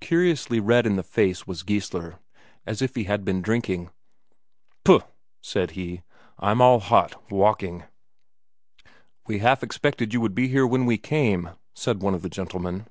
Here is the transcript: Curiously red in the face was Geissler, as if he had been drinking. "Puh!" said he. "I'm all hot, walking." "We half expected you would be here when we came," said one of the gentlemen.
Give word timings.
Curiously 0.00 0.58
red 0.58 0.86
in 0.86 0.96
the 0.96 1.04
face 1.04 1.46
was 1.46 1.62
Geissler, 1.62 2.18
as 2.66 2.82
if 2.82 2.96
he 2.96 3.04
had 3.04 3.24
been 3.24 3.40
drinking. 3.40 3.90
"Puh!" 4.84 5.02
said 5.40 5.70
he. 5.78 6.02
"I'm 6.36 6.60
all 6.60 6.80
hot, 6.80 7.30
walking." 7.30 7.84
"We 9.28 9.38
half 9.38 9.62
expected 9.62 10.12
you 10.12 10.20
would 10.20 10.34
be 10.34 10.48
here 10.48 10.66
when 10.66 10.84
we 10.84 10.98
came," 10.98 11.50
said 11.76 12.02
one 12.02 12.14
of 12.16 12.22
the 12.22 12.28
gentlemen. 12.28 12.86